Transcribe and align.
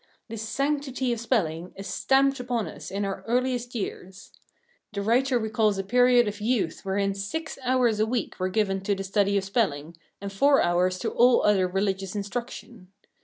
This 0.29 0.41
sanctity 0.41 1.13
of 1.13 1.19
spelling 1.19 1.73
is 1.75 1.85
stamped 1.85 2.39
upon 2.39 2.67
us 2.67 2.89
in 2.89 3.05
our 3.05 3.23
earliest 3.27 3.75
years. 3.75 4.31
The 4.93 5.03
writer 5.03 5.37
recalls 5.37 5.77
a 5.77 5.83
period 5.83 6.27
of 6.27 6.41
youth 6.41 6.81
wherein 6.83 7.13
six 7.13 7.59
hours 7.61 7.99
a 7.99 8.07
week 8.07 8.39
were 8.39 8.49
given 8.49 8.81
to 8.81 8.95
the 8.95 9.03
study 9.03 9.37
of 9.37 9.43
spelling, 9.43 9.95
and 10.19 10.33
four 10.33 10.59
hours 10.59 10.97
to 11.01 11.11
all 11.11 11.43
other 11.43 11.67
religious 11.67 12.15
instruction. 12.15 12.87